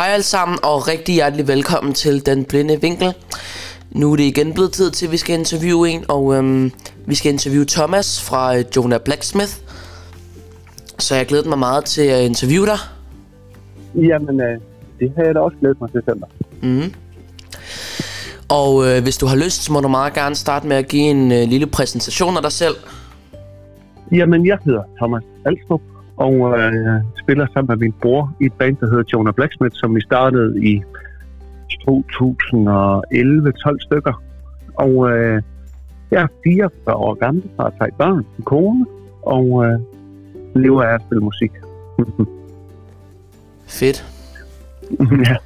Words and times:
Hej 0.00 0.08
alle 0.08 0.22
sammen 0.22 0.58
og 0.62 0.88
rigtig 0.88 1.14
hjertelig 1.14 1.48
velkommen 1.48 1.94
til 1.94 2.26
Den 2.26 2.44
Blinde 2.44 2.80
Vinkel. 2.80 3.14
Nu 3.90 4.12
er 4.12 4.16
det 4.16 4.24
igen 4.24 4.54
blevet 4.54 4.72
tid 4.72 4.90
til, 4.90 5.06
at 5.06 5.12
vi 5.12 5.16
skal 5.16 5.38
interviewe 5.38 5.90
en, 5.90 6.04
og 6.08 6.34
øhm, 6.34 6.72
vi 7.06 7.14
skal 7.14 7.32
interviewe 7.32 7.64
Thomas 7.64 8.22
fra 8.28 8.56
øh, 8.56 8.64
Jonah 8.76 9.00
Blacksmith. 9.00 9.52
Så 10.98 11.14
jeg 11.14 11.26
glæder 11.26 11.48
mig 11.48 11.58
meget 11.58 11.84
til 11.84 12.02
at 12.02 12.22
interviewe 12.22 12.66
dig. 12.66 12.78
Jamen, 13.94 14.40
øh, 14.40 14.60
det 15.00 15.12
har 15.16 15.24
jeg 15.24 15.34
da 15.34 15.40
også 15.40 15.56
glædet 15.60 15.80
mig 15.80 15.90
til 15.90 16.02
selv. 16.04 16.20
Mm. 16.62 16.94
Og 18.48 18.88
øh, 18.88 19.02
hvis 19.02 19.16
du 19.18 19.26
har 19.26 19.36
lyst, 19.36 19.62
så 19.64 19.72
må 19.72 19.80
du 19.80 19.88
meget 19.88 20.14
gerne 20.14 20.34
starte 20.34 20.66
med 20.66 20.76
at 20.76 20.88
give 20.88 21.02
en 21.02 21.32
øh, 21.32 21.48
lille 21.48 21.66
præsentation 21.66 22.36
af 22.36 22.42
dig 22.42 22.52
selv. 22.52 22.74
Jamen, 24.12 24.46
jeg 24.46 24.58
hedder 24.64 24.82
Thomas 24.98 25.22
Alstrup, 25.46 25.80
og 26.26 26.58
øh, 26.58 27.00
spiller 27.22 27.46
sammen 27.52 27.68
med 27.68 27.76
min 27.76 27.94
bror 28.02 28.34
i 28.40 28.44
et 28.44 28.52
band, 28.52 28.76
der 28.76 28.90
hedder 28.90 29.04
Jonah 29.12 29.34
Blacksmith, 29.34 29.76
som 29.76 29.96
vi 29.96 30.00
startede 30.00 30.64
i 30.64 30.82
2011-12 31.72 33.86
stykker. 33.86 34.22
Og 34.74 35.10
øh, 35.10 35.42
jeg 36.10 36.22
er 36.22 36.26
44 36.44 36.96
år 36.96 37.14
gammel, 37.14 37.44
har 37.60 37.72
tre 37.78 37.90
børn, 37.98 38.26
en 38.38 38.44
kone, 38.44 38.86
og 39.22 39.64
øh, 39.64 39.80
lever 40.54 40.82
af 40.82 40.94
at 40.94 41.02
spille 41.06 41.20
musik. 41.20 41.52
Fedt. 43.78 44.04
ja. 45.28 45.36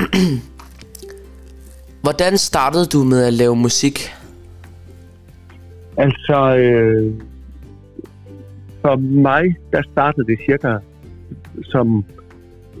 Hvordan 2.04 2.38
startede 2.38 2.86
du 2.86 3.04
med 3.04 3.24
at 3.24 3.32
lave 3.32 3.56
musik? 3.56 3.98
Altså, 5.96 6.56
øh, 6.56 7.14
for 8.86 8.96
mig, 8.96 9.44
der 9.72 9.82
startede 9.92 10.26
det 10.26 10.38
cirka 10.46 10.78
som 11.62 12.04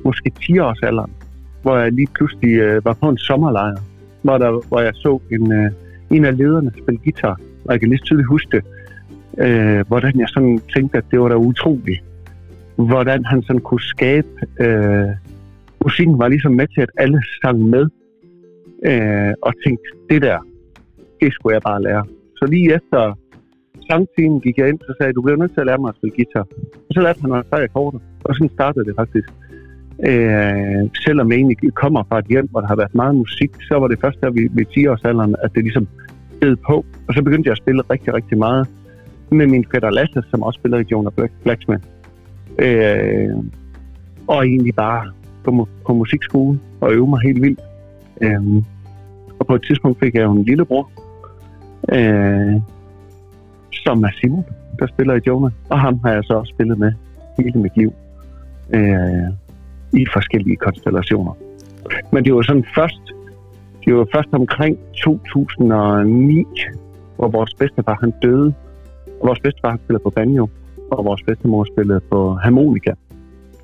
måske 0.04 0.30
10 0.46 0.58
års 0.58 0.82
alderen, 0.82 1.12
hvor 1.62 1.76
jeg 1.78 1.92
lige 1.92 2.08
pludselig 2.14 2.52
øh, 2.66 2.84
var 2.84 2.96
på 3.02 3.08
en 3.08 3.18
sommerlejr, 3.18 3.76
hvor, 4.22 4.38
der, 4.38 4.50
hvor 4.68 4.80
jeg 4.80 4.92
så 4.94 5.20
en, 5.30 5.52
øh, 5.52 5.70
en 6.10 6.24
af 6.24 6.36
lederne 6.36 6.70
spille 6.82 7.00
guitar, 7.04 7.40
og 7.64 7.72
jeg 7.72 7.80
kan 7.80 7.88
lige 7.88 8.04
tydeligt 8.04 8.28
huske 8.28 8.50
det, 8.56 8.64
øh, 9.44 9.86
hvordan 9.88 10.20
jeg 10.20 10.28
sådan 10.28 10.58
tænkte, 10.74 10.98
at 10.98 11.04
det 11.10 11.20
var 11.20 11.28
da 11.28 11.34
utroligt, 11.34 12.02
hvordan 12.76 13.24
han 13.24 13.42
sådan 13.42 13.62
kunne 13.62 13.82
skabe, 13.94 14.28
øh, 14.60 15.08
musikken 15.84 16.18
var 16.18 16.28
ligesom 16.28 16.52
med 16.52 16.66
til, 16.74 16.80
at 16.80 16.90
alle 16.96 17.22
sang 17.42 17.58
med, 17.58 17.86
øh, 18.90 19.32
og 19.42 19.52
tænkte, 19.64 19.86
det 20.10 20.22
der, 20.22 20.38
det 21.20 21.32
skulle 21.32 21.54
jeg 21.54 21.62
bare 21.62 21.82
lære. 21.82 22.04
Så 22.36 22.46
lige 22.46 22.74
efter 22.74 23.18
sangtimen 23.90 24.40
gik 24.40 24.58
jeg 24.58 24.68
ind, 24.68 24.78
så 24.80 24.94
sagde 24.96 25.08
jeg, 25.08 25.14
du 25.14 25.22
bliver 25.22 25.36
nødt 25.36 25.52
til 25.54 25.60
at 25.60 25.66
lære 25.66 25.78
mig 25.78 25.88
at 25.88 25.96
spille 25.96 26.16
guitar. 26.16 26.46
Og 26.86 26.92
så 26.94 27.00
lærte 27.00 27.20
han 27.20 27.30
mig 27.30 27.42
tre 27.50 27.62
akkorder, 27.62 27.98
og 28.24 28.34
sådan 28.34 28.50
startede 28.58 28.84
det 28.84 28.94
faktisk. 28.96 29.28
Øh, 30.08 30.82
selvom 31.04 31.30
jeg 31.30 31.36
egentlig 31.36 31.74
kommer 31.74 32.02
fra 32.08 32.18
et 32.18 32.26
hjem, 32.26 32.48
hvor 32.50 32.60
der 32.60 32.68
har 32.68 32.76
været 32.76 32.94
meget 32.94 33.14
musik, 33.14 33.50
så 33.68 33.74
var 33.78 33.88
det 33.88 34.00
først 34.00 34.20
der 34.20 34.30
ved, 34.30 34.48
ved 34.58 34.66
10-årsalderen, 34.74 35.34
at 35.44 35.50
det 35.54 35.62
ligesom 35.62 35.88
stod 36.36 36.56
på. 36.56 36.84
Og 37.08 37.14
så 37.14 37.22
begyndte 37.22 37.48
jeg 37.48 37.52
at 37.52 37.58
spille 37.58 37.82
rigtig, 37.90 38.14
rigtig 38.14 38.38
meget 38.38 38.68
med 39.30 39.46
min 39.46 39.64
fætter 39.72 39.90
Lasse, 39.90 40.22
som 40.30 40.42
også 40.42 40.58
spiller 40.58 40.78
i 40.78 40.84
Jonah 40.90 41.12
Black, 41.12 41.32
Blacksmith. 41.42 41.84
Øh, 42.58 43.36
og 44.26 44.46
egentlig 44.46 44.74
bare 44.74 45.12
på, 45.44 45.68
på 45.86 45.94
musikskole 45.94 46.58
og 46.80 46.92
øve 46.92 47.08
mig 47.08 47.20
helt 47.20 47.42
vildt. 47.42 47.60
Øh, 48.20 48.62
og 49.38 49.46
på 49.46 49.54
et 49.54 49.62
tidspunkt 49.66 49.98
fik 49.98 50.14
jeg 50.14 50.22
jo 50.22 50.32
en 50.32 50.44
lillebror, 50.44 50.90
øh, 51.92 52.60
som 53.84 54.04
er 54.04 54.10
Simon, 54.20 54.44
der 54.78 54.86
spiller 54.86 55.14
i 55.14 55.20
Jonah. 55.26 55.52
Og 55.70 55.80
ham 55.80 56.00
har 56.04 56.12
jeg 56.12 56.24
så 56.24 56.34
også 56.34 56.52
spillet 56.54 56.78
med 56.78 56.92
hele 57.38 57.60
mit 57.60 57.76
liv. 57.76 57.92
Øh, 58.74 59.28
I 59.92 60.06
forskellige 60.12 60.56
konstellationer. 60.56 61.32
Men 62.12 62.24
det 62.24 62.34
var 62.34 62.42
sådan 62.42 62.66
først, 62.74 63.02
det 63.84 63.94
var 63.94 64.06
først 64.14 64.28
omkring 64.32 64.78
2009, 65.04 66.44
hvor 67.16 67.28
vores 67.28 67.54
bedstefar 67.54 67.98
han 68.00 68.12
døde. 68.22 68.54
Og 69.20 69.26
vores 69.28 69.40
bedstefar 69.40 69.70
han 69.70 69.78
spillede 69.78 70.02
på 70.02 70.10
banjo, 70.10 70.48
og 70.90 71.04
vores 71.04 71.22
bedstemor 71.22 71.64
spillede 71.64 72.00
på 72.10 72.34
harmonika. 72.34 72.90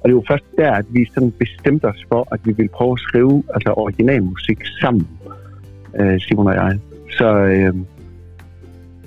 Og 0.00 0.08
det 0.08 0.14
var 0.14 0.22
først 0.28 0.44
der, 0.58 0.72
at 0.72 0.86
vi 0.90 1.06
sådan 1.14 1.32
bestemte 1.38 1.84
os 1.84 2.06
for, 2.08 2.28
at 2.32 2.40
vi 2.44 2.52
ville 2.52 2.68
prøve 2.68 2.92
at 2.92 2.98
skrive 2.98 3.42
altså 3.54 3.72
originalmusik 3.76 4.58
sammen, 4.80 5.08
øh, 6.00 6.20
Simon 6.20 6.46
og 6.46 6.54
jeg. 6.54 6.78
Så, 7.10 7.36
øh, 7.36 7.74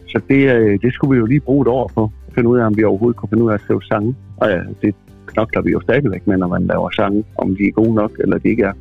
så 0.08 0.22
det, 0.30 0.56
øh, 0.56 0.80
det 0.82 0.94
skulle 0.94 1.12
vi 1.12 1.20
jo 1.20 1.26
lige 1.26 1.40
bruge 1.40 1.62
et 1.62 1.68
år 1.68 1.92
på, 1.96 2.12
at 2.28 2.34
finde 2.34 2.50
ud 2.50 2.58
af, 2.58 2.66
om 2.66 2.78
vi 2.78 2.84
overhovedet 2.84 3.18
kunne 3.18 3.30
finde 3.30 3.44
ud 3.44 3.50
af 3.50 3.54
at 3.54 3.62
skrive 3.62 3.84
sange. 3.84 4.16
Og 4.38 4.50
ja, 4.50 4.62
det 4.82 4.96
knokler 5.26 5.62
vi 5.62 5.72
jo 5.72 5.82
stadigvæk 5.82 6.28
med, 6.28 6.38
når 6.38 6.48
man 6.48 6.68
laver 6.68 6.90
sange, 6.90 7.24
om 7.38 7.56
de 7.56 7.64
er 7.68 7.72
gode 7.72 7.94
nok, 7.94 8.12
eller 8.20 8.38
de 8.38 8.50
ikke 8.50 8.64
er. 8.64 8.74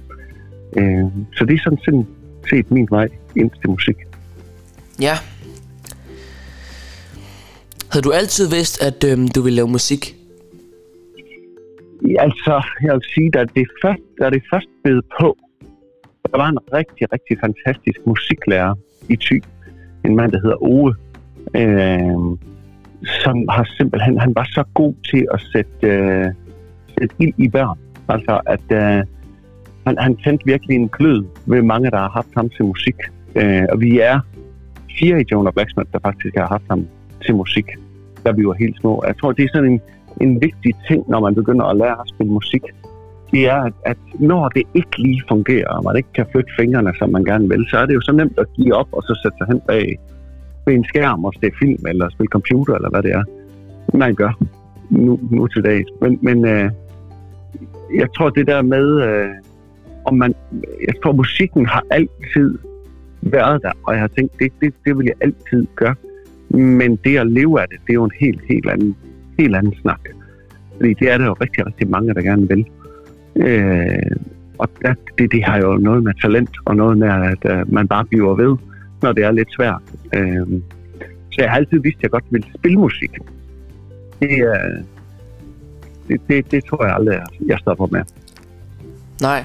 Øh, 0.77 1.05
så 1.37 1.45
det 1.45 1.55
er 1.55 1.63
sådan, 1.65 2.07
set 2.51 2.71
min 2.71 2.89
vej 2.91 3.09
ind 3.37 3.51
til 3.51 3.71
musik. 3.71 3.97
Ja. 5.01 5.15
Havde 7.91 8.05
du 8.05 8.13
altid 8.13 8.49
vidst, 8.49 8.83
at 8.83 9.05
øhm, 9.05 9.29
du 9.29 9.43
ville 9.43 9.57
lave 9.57 9.69
musik? 9.69 10.17
Altså, 12.19 12.63
jeg 12.83 12.93
vil 12.95 13.03
sige, 13.15 13.39
at 13.39 13.49
det 13.57 13.67
først, 13.83 14.03
da 14.21 14.31
det 14.31 14.43
først 14.53 14.69
blev 14.85 15.03
på, 15.21 15.37
der 16.33 16.39
var 16.39 16.49
en 16.49 16.59
rigtig, 16.73 17.13
rigtig 17.13 17.39
fantastisk 17.45 17.99
musiklærer 18.07 18.75
i 19.09 19.17
Thy. 19.17 19.43
En 20.05 20.17
mand, 20.17 20.33
der 20.33 20.41
hedder 20.41 20.63
Ove, 20.63 20.95
øh, 21.55 22.39
som 23.05 23.49
har 23.49 23.67
simpelthen, 23.77 24.19
han 24.19 24.33
var 24.35 24.45
så 24.45 24.65
god 24.75 24.95
til 25.11 25.27
at 25.33 25.41
sætte, 25.53 25.87
øh, 25.87 26.27
sætte 26.99 27.15
ild 27.19 27.35
i 27.39 27.49
børn. 27.49 27.79
Altså, 28.09 28.41
at 28.47 28.67
øh, 28.73 29.05
han, 29.87 29.99
han 29.99 30.17
tændte 30.17 30.47
virkelig 30.47 30.77
en 30.77 30.89
glød 30.89 31.25
ved 31.47 31.63
mange, 31.63 31.91
der 31.91 31.99
har 31.99 32.09
haft 32.09 32.29
ham 32.37 32.49
til 32.49 32.65
musik. 32.65 32.97
Øh, 33.37 33.63
og 33.73 33.81
vi 33.81 34.01
er 34.01 34.21
fire 34.99 35.21
i 35.21 35.25
Jonah 35.33 35.53
Blacksmith, 35.53 35.93
der 35.93 35.99
faktisk 35.99 36.37
har 36.37 36.47
haft 36.47 36.65
ham 36.71 36.87
til 37.25 37.35
musik, 37.35 37.67
da 38.27 38.31
vi 38.31 38.47
var 38.47 38.53
helt 38.53 38.77
små. 38.81 39.03
Jeg 39.07 39.17
tror, 39.19 39.33
det 39.33 39.45
er 39.45 39.49
sådan 39.53 39.71
en, 39.73 39.81
en 40.21 40.41
vigtig 40.41 40.73
ting, 40.89 41.05
når 41.09 41.21
man 41.21 41.35
begynder 41.35 41.65
at 41.65 41.77
lære 41.77 42.01
at 42.01 42.09
spille 42.09 42.33
musik. 42.33 42.63
Det 43.31 43.49
er, 43.49 43.57
at, 43.57 43.73
at 43.85 43.97
når 44.19 44.49
det 44.49 44.63
ikke 44.75 44.99
lige 44.99 45.23
fungerer, 45.29 45.69
og 45.69 45.85
man 45.85 45.97
ikke 45.97 46.13
kan 46.15 46.27
flytte 46.33 46.51
fingrene, 46.59 46.93
som 46.99 47.11
man 47.11 47.25
gerne 47.25 47.49
vil, 47.49 47.67
så 47.71 47.77
er 47.79 47.87
det 47.87 47.95
jo 47.95 48.01
så 48.01 48.13
nemt 48.13 48.39
at 48.39 48.47
give 48.57 48.75
op 48.75 48.89
og 48.93 49.03
så 49.03 49.21
sætte 49.23 49.39
sig 49.39 49.47
hen 49.47 49.61
bag 49.61 49.99
ved 50.67 50.75
en 50.75 50.85
skærm 50.85 51.25
og 51.25 51.33
se 51.41 51.51
film 51.59 51.87
eller 51.87 52.09
spille 52.09 52.29
computer 52.29 52.75
eller 52.75 52.91
hvad 52.91 53.03
det 53.03 53.13
er, 53.13 53.25
man 53.95 54.15
gør 54.15 54.33
nu, 54.91 55.21
nu 55.31 55.47
til 55.47 55.65
dags. 55.65 55.91
Men, 56.01 56.19
men 56.23 56.47
øh, 56.47 56.71
jeg 57.95 58.09
tror 58.17 58.31
det 58.31 58.47
der 58.47 58.63
med, 58.63 59.03
øh, 59.03 59.29
om 60.05 60.15
man, 60.17 60.35
jeg 60.87 60.95
tror 61.03 61.13
musikken 61.13 61.67
har 61.67 61.83
altid 61.91 62.59
været 63.23 63.63
der, 63.63 63.73
og 63.83 63.93
jeg 63.93 64.01
har 64.01 64.09
tænkt, 64.09 64.39
det, 64.39 64.53
det, 64.61 64.75
det 64.85 64.99
vil 64.99 65.05
jeg 65.05 65.15
altid 65.21 65.67
gøre. 65.77 65.95
Men 66.49 66.97
det 66.97 67.19
at 67.19 67.27
leve 67.27 67.61
af 67.61 67.69
det, 67.69 67.79
det 67.87 67.91
er 67.91 67.95
jo 67.95 68.05
en 68.05 68.19
helt, 68.21 68.41
helt 68.49 68.71
anden, 68.71 68.97
helt 69.39 69.57
anden 69.57 69.75
snak. 69.75 70.01
Fordi 70.77 70.95
det 70.95 71.13
er 71.13 71.19
der 71.19 71.25
jo 71.25 71.33
rigtig, 71.33 71.67
rigtig 71.67 71.91
mange, 71.91 72.15
der 72.15 72.23
gerne 72.23 72.49
vil. 72.49 72.67
Øh, 73.37 74.17
og 74.59 74.69
der, 74.83 74.95
det, 75.19 75.33
det 75.33 75.45
har 75.45 75.59
jo 75.59 75.77
noget 75.77 76.03
med 76.03 76.13
talent, 76.23 76.51
og 76.65 76.77
noget 76.77 76.99
med, 76.99 77.09
at 77.09 77.53
uh, 77.53 77.73
man 77.75 77.89
bare 77.89 78.05
bliver 78.05 78.35
ved, 78.35 78.57
når 79.05 79.13
det 79.13 79.25
er 79.25 79.31
lidt 79.31 79.53
svært. 79.57 79.83
Øh, 80.15 80.47
så 81.33 81.37
jeg 81.43 81.51
har 81.51 81.57
altid 81.57 81.79
vidst, 81.79 81.99
at 81.99 82.03
jeg 82.03 82.11
godt 82.11 82.25
ville 82.31 82.47
spille 82.59 82.79
musik. 82.79 83.13
Det, 84.21 84.33
uh, 84.53 84.85
det, 86.09 86.21
det, 86.29 86.51
det 86.51 86.65
tror 86.65 86.85
jeg 86.87 86.95
aldrig, 86.95 87.19
jeg 87.47 87.59
stopper 87.59 87.87
med. 87.87 88.03
Nej. 89.21 89.45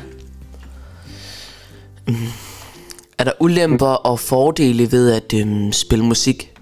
Er 3.20 3.24
der 3.24 3.32
ulemper 3.40 3.96
og 4.10 4.20
fordele 4.20 4.84
ved 4.92 5.06
at 5.20 5.30
øhm, 5.42 5.72
spille 5.72 6.06
musik? 6.06 6.54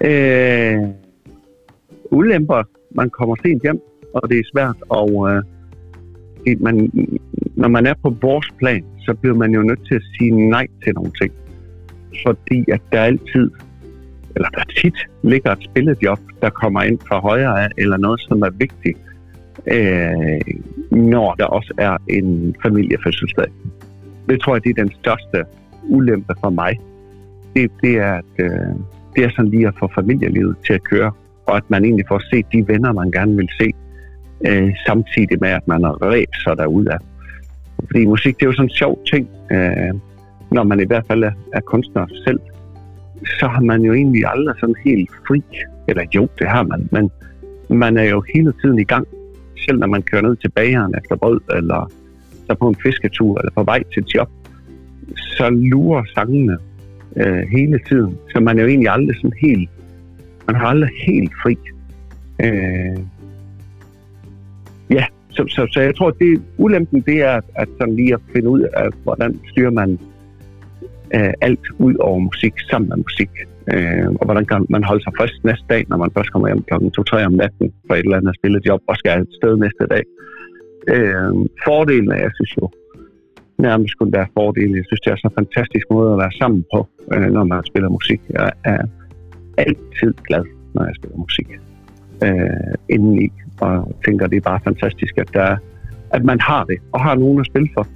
Øh, 0.00 0.78
ulemper. 2.10 2.62
Man 2.90 3.10
kommer 3.10 3.36
sent 3.42 3.62
hjem, 3.62 3.80
og 4.14 4.28
det 4.30 4.38
er 4.38 4.42
svært. 4.52 4.76
Og 4.88 5.30
øh, 5.30 5.42
man, 6.60 6.90
når 7.56 7.68
man 7.68 7.86
er 7.86 7.94
på 8.02 8.16
vores 8.22 8.48
plan, 8.58 8.84
så 8.98 9.14
bliver 9.14 9.36
man 9.36 9.50
jo 9.50 9.62
nødt 9.62 9.86
til 9.88 9.94
at 9.94 10.02
sige 10.18 10.30
nej 10.30 10.66
til 10.84 10.94
nogle 10.94 11.12
ting. 11.20 11.32
Fordi 12.26 12.64
at 12.72 12.80
der 12.92 13.00
altid, 13.00 13.50
eller 14.36 14.48
der 14.48 14.64
tit, 14.80 14.98
ligger 15.22 15.52
et 15.52 15.64
spillejob, 15.64 16.18
der 16.42 16.50
kommer 16.50 16.82
ind 16.82 16.98
fra 17.08 17.20
højre 17.20 17.64
af, 17.64 17.68
eller 17.78 17.96
noget, 17.96 18.20
som 18.20 18.42
er 18.42 18.50
vigtigt, 18.50 18.98
øh, 19.66 20.40
når 20.90 21.34
der 21.34 21.44
også 21.44 21.74
er 21.78 21.96
en 22.08 22.56
familiefødselsdag. 22.62 23.46
Det 24.28 24.40
tror 24.40 24.54
jeg, 24.54 24.64
det 24.64 24.70
er 24.70 24.82
den 24.82 24.92
største 24.92 25.44
ulempe 25.88 26.34
for 26.40 26.50
mig. 26.50 26.80
Det, 27.56 27.70
det 27.82 27.96
er, 27.96 28.12
at 28.12 28.34
øh, 28.38 28.50
det 29.16 29.24
er 29.24 29.30
sådan 29.30 29.50
lige 29.50 29.66
at 29.66 29.74
få 29.78 29.90
familielivet 29.94 30.56
til 30.66 30.72
at 30.72 30.82
køre, 30.82 31.12
og 31.46 31.56
at 31.56 31.64
man 31.68 31.84
egentlig 31.84 32.04
får 32.08 32.20
set 32.30 32.46
de 32.52 32.68
venner, 32.68 32.92
man 32.92 33.10
gerne 33.10 33.36
vil 33.36 33.48
se, 33.60 33.72
øh, 34.48 34.70
samtidig 34.86 35.38
med, 35.40 35.48
at 35.48 35.68
man 35.68 35.84
har 35.84 36.02
ræbt 36.02 36.36
sig 36.44 36.56
derudad. 36.56 36.98
Fordi 37.86 38.06
musik, 38.06 38.36
det 38.36 38.42
er 38.42 38.46
jo 38.46 38.52
sådan 38.52 38.66
en 38.66 38.70
sjov 38.70 39.04
ting, 39.12 39.28
øh, 39.52 39.94
når 40.50 40.62
man 40.62 40.80
i 40.80 40.86
hvert 40.86 41.04
fald 41.06 41.22
er, 41.24 41.32
er 41.52 41.60
kunstner 41.60 42.06
selv, 42.26 42.40
så 43.38 43.46
har 43.46 43.60
man 43.60 43.82
jo 43.82 43.92
egentlig 43.92 44.22
aldrig 44.26 44.54
sådan 44.60 44.74
helt 44.84 45.10
fri, 45.28 45.42
eller 45.88 46.04
jo, 46.14 46.28
det 46.38 46.48
har 46.48 46.62
man, 46.62 46.88
men 46.92 47.10
man 47.68 47.96
er 47.96 48.04
jo 48.04 48.24
hele 48.34 48.52
tiden 48.62 48.78
i 48.78 48.84
gang. 48.84 49.06
selv 49.66 49.78
når 49.78 49.86
man 49.86 50.02
kører 50.02 50.22
ned 50.22 50.36
til 50.36 50.50
bageren 50.50 50.94
efter 50.98 51.16
brød, 51.16 51.40
eller 51.56 51.92
så 52.46 52.54
på 52.54 52.68
en 52.68 52.76
fisketur, 52.82 53.38
eller 53.38 53.52
på 53.52 53.62
vej 53.62 53.82
til 53.92 54.04
job, 54.14 54.28
så 55.16 55.50
lurer 55.50 56.04
sangene 56.14 56.56
øh, 57.16 57.42
hele 57.50 57.80
tiden. 57.88 58.18
Så 58.32 58.40
man 58.40 58.58
er 58.58 58.62
jo 58.62 58.68
egentlig 58.68 58.90
aldrig 58.90 59.16
sådan 59.16 59.32
helt, 59.40 59.70
man 60.46 60.56
har 60.56 60.66
aldrig 60.66 60.90
helt 61.06 61.32
fri. 61.42 61.58
Øh, 62.44 62.98
ja, 64.90 65.04
så, 65.30 65.44
så, 65.48 65.68
så 65.72 65.80
jeg 65.80 65.96
tror, 65.96 66.08
at 66.08 66.18
det, 66.18 66.42
ulempen 66.58 67.00
det 67.00 67.22
er, 67.22 67.40
at 67.54 67.68
sådan 67.78 67.96
lige 67.96 68.14
at 68.14 68.20
finde 68.32 68.48
ud 68.48 68.60
af, 68.60 68.88
hvordan 69.04 69.40
styrer 69.50 69.70
man 69.70 69.98
øh, 71.14 71.32
alt 71.40 71.66
ud 71.78 71.94
over 71.94 72.18
musik, 72.18 72.54
sammen 72.70 72.88
med 72.88 72.96
musik. 72.96 73.30
Øh, 73.72 74.08
og 74.20 74.24
hvordan 74.24 74.46
kan 74.46 74.66
man 74.68 74.84
holde 74.84 75.02
sig 75.02 75.12
frisk 75.18 75.44
næste 75.44 75.66
dag, 75.68 75.84
når 75.88 75.96
man 75.96 76.10
først 76.16 76.32
kommer 76.32 76.48
hjem 76.48 76.62
klokken 76.62 76.92
2-3 76.98 77.24
om 77.24 77.32
natten 77.32 77.72
for 77.86 77.94
et 77.94 78.04
eller 78.04 78.16
andet 78.16 78.34
spillejob 78.38 78.80
og 78.86 78.96
skal 78.96 79.20
et 79.20 79.34
sted 79.40 79.56
næste 79.56 79.84
dag. 79.94 80.04
Øh, 80.94 81.32
fordelen 81.64 82.10
er, 82.12 82.20
jeg 82.26 82.32
synes 82.34 82.52
jo, 82.60 82.70
nærmest 83.58 83.98
kun 83.98 84.12
være 84.12 84.26
fordelen. 84.38 84.76
Jeg 84.76 84.86
synes, 84.86 85.00
det 85.00 85.10
er 85.10 85.16
så 85.16 85.28
en 85.28 85.40
fantastisk 85.42 85.86
måde 85.90 86.12
at 86.12 86.18
være 86.18 86.34
sammen 86.40 86.64
på, 86.74 86.88
øh, 87.14 87.28
når 87.36 87.44
man 87.44 87.64
spiller 87.70 87.88
musik. 87.88 88.20
Jeg 88.30 88.50
er 88.64 88.82
altid 89.58 90.12
glad, 90.28 90.44
når 90.74 90.84
jeg 90.84 90.94
spiller 90.98 91.18
musik 91.18 91.48
øh, 92.26 92.74
indeni, 92.88 93.28
og 93.60 93.96
tænker, 94.04 94.26
det 94.26 94.36
er 94.36 94.40
bare 94.40 94.60
fantastisk, 94.64 95.18
at, 95.18 95.28
der, 95.32 95.56
at 96.10 96.24
man 96.24 96.40
har 96.40 96.64
det, 96.64 96.78
og 96.92 97.00
har 97.00 97.14
nogen 97.14 97.40
at 97.40 97.46
spille 97.46 97.68
for, 97.74 97.86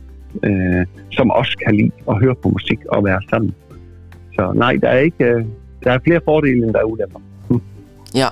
øh, 0.43 0.87
som 1.11 1.31
også 1.31 1.59
kan 1.67 1.75
lide 1.75 1.91
at 2.09 2.19
høre 2.19 2.35
på 2.35 2.49
musik 2.49 2.79
og 2.89 3.05
være 3.05 3.21
sammen. 3.31 3.55
Så 4.35 4.53
nej, 4.53 4.79
der 4.83 4.89
er 4.89 4.99
ikke 4.99 5.25
øh, 5.25 5.45
der 5.85 5.93
er 5.93 5.99
flere 6.05 6.21
fordele, 6.25 6.67
end 6.67 6.75
der 6.75 6.81
er 6.81 6.85
ulemper. 6.85 7.21
Hm. 7.49 7.61
Ja. 8.15 8.29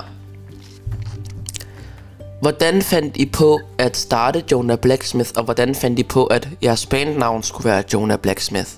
Hvordan 2.40 2.82
fandt 2.82 3.16
I 3.16 3.26
på 3.26 3.60
at 3.78 3.96
starte 3.96 4.44
Jonah 4.52 4.78
Blacksmith, 4.78 5.30
og 5.36 5.44
hvordan 5.44 5.74
fandt 5.74 5.98
I 5.98 6.02
på, 6.02 6.26
at 6.26 6.48
jeres 6.62 6.86
bandnavn 6.86 7.42
skulle 7.42 7.70
være 7.70 7.82
Jonah 7.92 8.18
Blacksmith? 8.18 8.70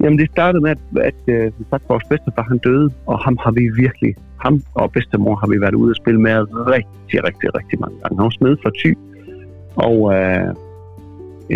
Jamen, 0.00 0.18
det 0.18 0.30
startede 0.30 0.62
med, 0.62 0.70
at, 0.70 0.78
at 0.96 1.14
øh, 1.26 1.46
at 1.46 1.52
sagt, 1.70 1.88
vores 1.88 2.04
bedstefar 2.10 2.42
han 2.42 2.58
døde, 2.58 2.90
og 3.06 3.18
ham 3.18 3.36
har 3.44 3.50
vi 3.50 3.68
virkelig, 3.68 4.14
ham 4.44 4.62
og 4.74 4.92
bedstemor 4.92 5.36
har 5.36 5.46
vi 5.46 5.60
været 5.60 5.74
ude 5.74 5.90
og 5.92 5.96
spille 5.96 6.20
med 6.20 6.36
rigtig, 6.74 7.24
rigtig, 7.24 7.54
rigtig 7.58 7.80
mange 7.80 7.96
gange. 8.02 8.16
Han 8.16 8.24
var 8.24 8.30
smed 8.30 8.56
for 8.62 8.70
ty, 8.70 8.92
og 9.76 9.96
øh, 10.14 10.48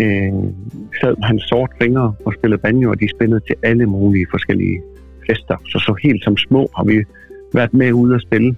øh, 0.01 0.33
sad 1.01 1.13
med 1.17 1.27
hans 1.31 1.43
sort 1.43 1.71
fingre 1.81 2.13
og 2.25 2.33
spillede 2.33 2.61
banjo, 2.61 2.89
og 2.89 2.99
de 2.99 3.09
spillede 3.09 3.41
til 3.47 3.55
alle 3.63 3.85
mulige 3.85 4.27
forskellige 4.31 4.81
fester. 5.27 5.57
Så 5.65 5.79
så 5.79 5.95
helt 6.03 6.23
som 6.23 6.37
små 6.37 6.69
har 6.77 6.83
vi 6.83 7.03
været 7.53 7.73
med 7.73 7.91
ude 7.91 8.15
at 8.15 8.21
spille 8.21 8.55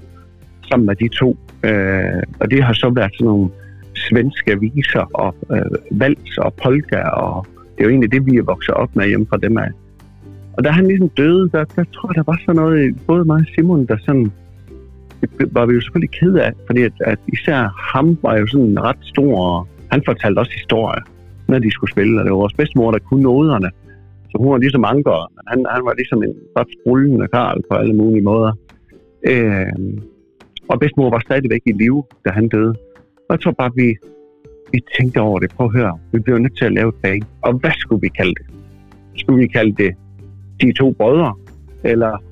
sammen 0.69 0.85
med 0.85 0.95
de 0.95 1.07
to. 1.07 1.37
Øh, 1.63 2.23
og 2.39 2.51
det 2.51 2.63
har 2.63 2.73
så 2.73 2.89
været 2.89 3.11
sådan 3.13 3.25
nogle 3.25 3.49
svenske 3.95 4.59
viser 4.59 5.05
og 5.13 5.35
øh, 5.51 5.99
vals 5.99 6.37
og 6.37 6.53
polka, 6.53 7.01
og 7.01 7.45
det 7.75 7.81
er 7.81 7.85
jo 7.85 7.89
egentlig 7.89 8.11
det, 8.11 8.25
vi 8.25 8.37
er 8.37 8.43
vokset 8.43 8.75
op 8.75 8.95
med 8.95 9.07
hjemme 9.07 9.27
fra 9.29 9.37
dem 9.37 9.57
af. 9.57 9.69
Og 10.57 10.63
da 10.63 10.69
han 10.69 10.87
ligesom 10.87 11.09
døde, 11.09 11.49
der, 11.49 11.63
der 11.75 11.83
tror 11.93 12.09
jeg, 12.09 12.15
der 12.15 12.31
var 12.31 12.39
sådan 12.45 12.55
noget, 12.55 12.95
både 13.07 13.25
mig 13.25 13.35
og 13.35 13.45
Simon, 13.55 13.85
der 13.85 13.97
sådan, 13.97 14.31
det 15.21 15.47
var 15.51 15.65
vi 15.65 15.73
jo 15.73 15.81
selvfølgelig 15.81 16.11
ked 16.19 16.33
af, 16.35 16.51
fordi 16.65 16.81
at, 16.81 16.93
at 16.99 17.19
især 17.27 17.59
ham 17.93 18.17
var 18.21 18.37
jo 18.37 18.47
sådan 18.47 18.83
ret 18.83 19.01
stor, 19.01 19.31
og 19.49 19.67
han 19.91 20.01
fortalte 20.05 20.39
også 20.39 20.51
historier, 20.51 21.01
når 21.47 21.59
de 21.59 21.71
skulle 21.71 21.91
spille, 21.91 22.19
og 22.19 22.23
det 22.25 22.31
var 22.31 22.37
vores 22.37 22.53
bedstemor, 22.53 22.91
der 22.91 22.99
kunne 22.99 23.23
noderne. 23.23 23.69
Så 24.29 24.35
hun 24.39 24.51
var 24.51 24.57
ligesom 24.57 24.85
anker, 24.85 25.31
men 25.35 25.43
han, 25.47 25.65
han 25.75 25.85
var 25.85 25.93
ligesom 25.93 26.23
en 26.23 26.35
ret 26.57 26.67
sprullende 26.75 27.27
karl 27.27 27.61
på 27.69 27.77
alle 27.77 27.95
mulige 27.95 28.21
måder. 28.23 28.51
Øh, 29.27 29.73
og 30.69 30.79
bedstemor 30.79 31.09
var 31.09 31.19
stadigvæk 31.19 31.61
i 31.65 31.71
live, 31.71 32.03
da 32.25 32.29
han 32.29 32.47
døde. 32.47 32.73
Og 33.27 33.31
jeg 33.31 33.39
tror 33.39 33.51
bare, 33.51 33.71
vi, 33.75 33.95
vi 34.71 34.79
tænkte 34.99 35.21
over 35.21 35.39
det. 35.39 35.51
Prøv 35.51 35.65
at 35.65 35.73
høre, 35.73 35.99
vi 36.11 36.19
bliver 36.19 36.39
nødt 36.39 36.57
til 36.57 36.65
at 36.65 36.73
lave 36.73 36.89
et 36.89 36.95
bag. 36.95 37.21
Og 37.41 37.53
hvad 37.53 37.71
skulle 37.77 38.01
vi 38.01 38.07
kalde 38.07 38.33
det? 38.33 38.45
Skulle 39.15 39.41
vi 39.41 39.47
kalde 39.47 39.75
det 39.83 39.95
de 40.61 40.71
to 40.71 40.91
brødre? 40.91 41.33
Eller 41.83 42.23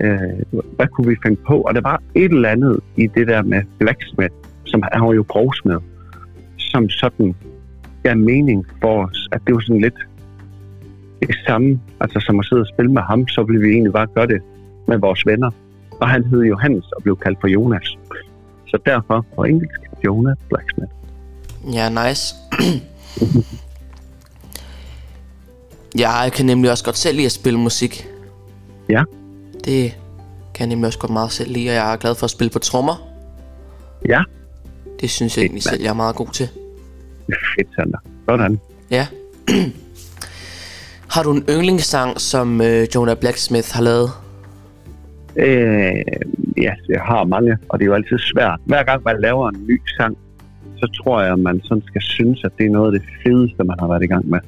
øh, 0.00 0.62
hvad 0.76 0.86
kunne 0.86 1.08
vi 1.08 1.16
finde 1.22 1.40
på? 1.46 1.60
Og 1.60 1.74
der 1.74 1.80
var 1.80 2.02
et 2.14 2.32
eller 2.32 2.48
andet 2.48 2.80
i 2.96 3.06
det 3.06 3.26
der 3.28 3.42
med 3.42 3.62
blacksmith, 3.78 4.34
som 4.64 4.82
han 4.92 5.02
var 5.02 5.12
jo 5.12 5.24
provsmed, 5.28 5.78
som 6.56 6.88
sådan 6.88 7.34
gav 8.02 8.16
mening 8.16 8.66
for 8.80 9.06
os, 9.06 9.28
at 9.32 9.40
det 9.46 9.54
var 9.54 9.60
sådan 9.60 9.80
lidt 9.80 9.98
det 11.20 11.36
samme, 11.46 11.80
altså 12.00 12.20
som 12.20 12.38
at 12.40 12.46
sidde 12.46 12.62
og 12.62 12.66
spille 12.66 12.92
med 12.92 13.02
ham, 13.02 13.28
så 13.28 13.42
ville 13.42 13.62
vi 13.62 13.68
egentlig 13.68 13.92
bare 13.92 14.06
gøre 14.06 14.26
det 14.26 14.40
med 14.88 14.98
vores 14.98 15.26
venner. 15.26 15.50
Og 16.00 16.08
han 16.08 16.24
hed 16.24 16.42
Johannes 16.42 16.92
og 16.92 17.02
blev 17.02 17.16
kaldt 17.16 17.38
for 17.40 17.48
Jonas. 17.48 17.98
Så 18.66 18.78
derfor 18.86 19.26
på 19.36 19.44
engelsk, 19.44 19.80
Jonas 20.04 20.38
Blacksmith. 20.48 20.92
Ja, 21.72 21.88
nice. 21.88 22.34
jeg 25.98 26.32
kan 26.34 26.46
nemlig 26.46 26.70
også 26.70 26.84
godt 26.84 26.96
selv 26.96 27.16
lide 27.16 27.26
at 27.26 27.32
spille 27.32 27.58
musik. 27.58 28.08
Ja. 28.88 29.02
Det 29.64 29.94
kan 30.54 30.60
jeg 30.60 30.66
nemlig 30.66 30.86
også 30.86 30.98
godt 30.98 31.12
meget 31.12 31.32
selv 31.32 31.50
lide, 31.50 31.68
og 31.68 31.74
jeg 31.74 31.92
er 31.92 31.96
glad 31.96 32.14
for 32.14 32.24
at 32.24 32.30
spille 32.30 32.50
på 32.50 32.58
trommer. 32.58 33.08
Ja. 34.08 34.22
Det 35.00 35.10
synes 35.10 35.36
jeg 35.36 35.42
egentlig 35.42 35.62
selv, 35.62 35.82
jeg 35.82 35.88
er 35.88 35.94
meget 35.94 36.16
god 36.16 36.28
til. 36.32 36.48
Fedt, 37.26 37.68
Sander. 37.76 37.98
Sådan. 38.28 38.60
Ja. 38.90 39.06
har 41.14 41.22
du 41.22 41.32
en 41.32 41.44
yndlingssang, 41.48 42.20
som 42.20 42.60
øh, 42.60 42.86
Jonah 42.94 43.16
Blacksmith 43.16 43.68
har 43.72 43.82
lavet? 43.82 44.10
Øh, 45.36 45.94
ja, 46.56 46.72
jeg 46.88 47.00
har 47.00 47.24
mange, 47.24 47.58
og 47.68 47.78
det 47.78 47.84
er 47.84 47.86
jo 47.86 47.94
altid 47.94 48.18
svært. 48.18 48.60
Hver 48.64 48.82
gang 48.82 49.02
man 49.04 49.20
laver 49.20 49.48
en 49.48 49.66
ny 49.66 49.82
sang, 49.96 50.18
så 50.76 50.86
tror 50.98 51.22
jeg, 51.22 51.32
at 51.32 51.38
man 51.38 51.60
sådan 51.64 51.82
skal 51.86 52.02
synes, 52.02 52.44
at 52.44 52.52
det 52.58 52.66
er 52.66 52.70
noget 52.70 52.94
af 52.94 53.00
det 53.00 53.08
fedeste, 53.22 53.64
man 53.64 53.76
har 53.80 53.88
været 53.88 54.02
i 54.02 54.06
gang 54.06 54.28
med. 54.28 54.38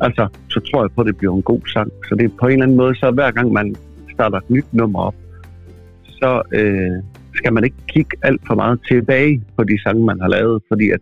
Altså, 0.00 0.28
så 0.48 0.60
tror 0.60 0.82
jeg 0.82 0.90
på, 0.94 1.00
at 1.00 1.06
det 1.06 1.16
bliver 1.16 1.36
en 1.36 1.42
god 1.42 1.60
sang. 1.74 1.90
Så 2.08 2.14
det 2.14 2.24
er 2.24 2.38
på 2.40 2.46
en 2.46 2.52
eller 2.52 2.64
anden 2.64 2.76
måde, 2.76 2.94
så 2.94 3.10
hver 3.10 3.30
gang 3.30 3.52
man 3.52 3.76
starter 4.14 4.38
et 4.38 4.50
nyt 4.50 4.72
nummer 4.72 5.00
op, 5.00 5.14
så 6.20 6.42
øh, 6.52 6.96
skal 7.34 7.52
man 7.52 7.64
ikke 7.64 7.82
kigge 7.88 8.16
alt 8.22 8.42
for 8.46 8.54
meget 8.54 8.80
tilbage 8.88 9.42
på 9.56 9.64
de 9.64 9.82
sange, 9.82 10.04
man 10.04 10.20
har 10.20 10.28
lavet, 10.28 10.62
fordi 10.68 10.90
at, 10.90 11.00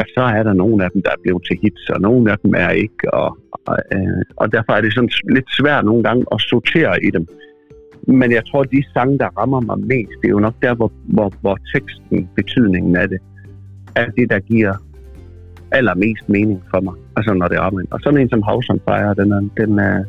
at 0.00 0.06
så 0.16 0.22
er 0.22 0.42
der 0.42 0.52
nogle 0.52 0.84
af 0.84 0.90
dem, 0.90 1.02
der 1.02 1.10
er 1.10 1.22
blevet 1.22 1.42
til 1.48 1.58
hits, 1.62 1.88
og 1.90 2.00
nogle 2.00 2.32
af 2.32 2.38
dem 2.38 2.54
er 2.56 2.70
ikke, 2.70 3.14
og, 3.14 3.38
og, 3.66 3.78
øh, 3.94 4.22
og 4.36 4.52
derfor 4.52 4.72
er 4.72 4.80
det 4.80 4.94
sådan 4.94 5.10
lidt 5.36 5.48
svært 5.60 5.84
nogle 5.84 6.02
gange 6.02 6.24
at 6.32 6.40
sortere 6.40 7.04
i 7.04 7.10
dem. 7.10 7.26
Men 8.06 8.32
jeg 8.32 8.46
tror, 8.46 8.60
at 8.60 8.70
de 8.72 8.84
sange, 8.94 9.18
der 9.18 9.28
rammer 9.38 9.60
mig 9.60 9.78
mest, 9.78 10.16
det 10.20 10.28
er 10.28 10.36
jo 10.36 10.38
nok 10.38 10.54
der, 10.62 10.74
hvor, 10.74 10.92
hvor, 11.04 11.32
hvor 11.40 11.56
teksten, 11.74 12.28
betydningen 12.36 12.96
af 12.96 13.08
det, 13.08 13.18
er 13.94 14.06
det, 14.10 14.30
der 14.30 14.38
giver 14.38 14.74
allermest 15.72 16.28
mening 16.28 16.62
for 16.70 16.80
mig, 16.80 16.94
altså 17.16 17.34
når 17.34 17.48
det 17.48 17.56
er 17.56 17.60
omvendt. 17.60 17.92
Og 17.92 18.00
sådan 18.00 18.20
en 18.20 18.28
som 18.28 18.42
House 18.42 18.70
on 18.72 18.80
Fire, 18.88 19.14
den 19.14 19.32
er, 19.32 19.40
den 19.56 19.78
er, 19.78 20.04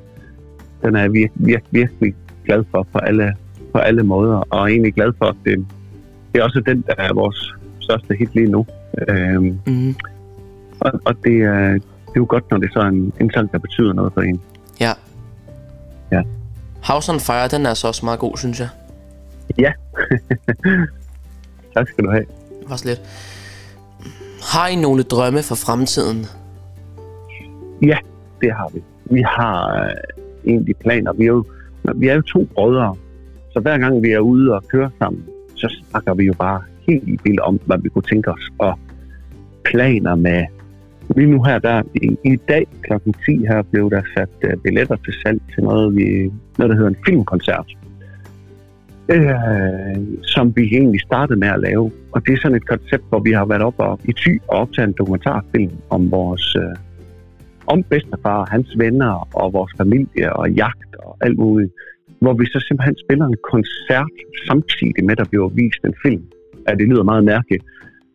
den 0.84 0.96
er 0.96 1.02
jeg 1.02 1.13
virkelig, 1.13 1.46
virkelig, 1.48 1.72
virkelig 1.72 2.16
glad 2.46 2.63
for 2.72 2.88
på 2.94 2.98
alle, 3.00 3.34
på 3.72 3.78
alle 3.78 4.04
måder, 4.04 4.36
og 4.50 4.72
egentlig 4.72 4.94
glad 4.94 5.13
for, 5.18 5.25
at 5.25 5.36
det, 5.46 5.66
det 6.34 6.40
er 6.40 6.44
også 6.44 6.62
den, 6.66 6.84
der 6.88 6.94
er 6.98 7.13
vores 7.13 7.54
største 7.80 8.16
hit 8.20 8.36
lige 8.36 8.48
nu. 8.52 8.66
Øhm, 9.08 9.60
Mm. 9.68 9.96
og, 10.80 10.92
og 11.06 11.16
det, 11.24 11.42
er, 11.42 11.70
det 11.74 12.16
er 12.16 12.18
jo 12.18 12.25
godt, 12.30 12.52
når 12.52 12.58
det 12.58 12.68
er 12.68 12.74
så 12.74 12.88
en, 12.88 13.13
en 13.22 13.32
sang, 13.32 13.52
der 13.52 13.58
betyder 13.60 13.94
noget 13.94 14.13
for 14.13 14.22
en. 14.22 14.42
Ja. 14.80 14.92
Ja. 16.12 16.22
House 16.84 17.12
on 17.12 17.20
Fire, 17.20 17.48
den 17.48 17.66
er 17.66 17.74
så 17.74 17.88
også 17.88 18.06
meget 18.06 18.20
god, 18.20 18.38
synes 18.38 18.60
jeg. 18.60 18.70
Ja. 19.60 19.72
tak 21.75 21.88
skal 21.88 22.04
du 22.04 22.10
have. 22.12 22.25
Det 22.62 22.70
var 22.70 22.75
så 22.75 22.88
lidt. 22.88 23.02
Har 24.55 24.67
I 24.67 24.75
nogle 24.75 25.03
drømme 25.03 25.41
for 25.43 25.55
fremtiden? 25.55 26.19
Ja, 27.81 27.98
det 28.41 28.51
har 28.51 28.69
vi. 28.74 28.83
Vi 29.05 29.22
har 29.22 29.83
øh, 29.83 29.91
egentlig 30.51 30.75
planer. 30.75 31.13
Vi 31.13 31.24
er, 31.24 31.27
jo, 31.27 31.43
vi 31.95 32.07
er 32.07 32.15
jo 32.15 32.22
to 32.22 32.48
brødre, 32.53 32.95
så 33.53 33.60
hver 33.60 33.77
gang 33.77 34.03
vi 34.03 34.12
er 34.12 34.19
ude 34.19 34.53
og 34.53 34.63
kører 34.67 34.89
sammen, 35.00 35.24
så 35.55 35.75
snakker 35.89 36.13
vi 36.13 36.24
jo 36.24 36.33
bare 36.33 36.62
helt 36.88 37.24
vildt 37.24 37.39
om, 37.39 37.60
hvad 37.65 37.77
vi 37.77 37.89
kunne 37.89 38.01
tænke 38.01 38.31
os, 38.31 38.50
og 38.60 38.79
planer 39.65 40.15
med. 40.15 40.45
Lige 41.15 41.31
nu 41.31 41.43
her, 41.43 41.60
der, 41.60 41.83
i, 41.95 42.17
i 42.33 42.36
dag 42.36 42.67
kl. 42.81 42.93
10 43.25 43.38
her, 43.38 43.62
blev 43.62 43.89
der 43.89 44.01
sat 44.17 44.29
øh, 44.41 44.57
billetter 44.57 44.95
til 44.95 45.13
salg 45.24 45.41
til 45.53 45.63
noget, 45.63 45.95
vi, 45.95 46.31
noget, 46.57 46.69
der 46.69 46.75
hedder 46.75 46.89
en 46.89 47.03
filmkoncert. 47.05 47.77
Øh, 49.10 49.98
som 50.22 50.55
vi 50.55 50.62
egentlig 50.62 51.01
startede 51.01 51.39
med 51.39 51.48
at 51.48 51.60
lave. 51.60 51.91
Og 52.12 52.25
det 52.25 52.33
er 52.33 52.38
sådan 52.41 52.57
et 52.57 52.67
koncept, 52.67 53.03
hvor 53.10 53.19
vi 53.19 53.31
har 53.31 53.45
været 53.45 53.62
op 53.62 53.74
og, 53.77 54.00
i 54.05 54.13
ty 54.13 54.29
og 54.48 54.57
optaget 54.57 54.88
en 54.88 54.95
dokumentarfilm 54.98 55.72
om 55.89 56.12
vores 56.12 56.55
øh, 56.55 56.75
om 57.67 57.83
bedstefar, 57.83 58.48
hans 58.51 58.74
venner 58.77 59.27
og 59.36 59.53
vores 59.53 59.74
familie 59.77 60.33
og 60.33 60.51
jagt 60.51 60.95
og 61.00 61.17
alt 61.22 61.38
muligt. 61.38 61.72
Hvor 62.19 62.33
vi 62.33 62.45
så 62.45 62.65
simpelthen 62.67 62.98
spiller 63.05 63.25
en 63.25 63.38
koncert 63.51 64.15
samtidig 64.48 65.05
med, 65.05 65.12
at 65.12 65.17
der 65.17 65.29
bliver 65.31 65.50
vist 65.50 65.81
en 65.86 65.95
film. 66.05 66.24
Ja, 66.67 66.75
det 66.75 66.88
lyder 66.88 67.03
meget 67.03 67.24
mærkeligt. 67.24 67.63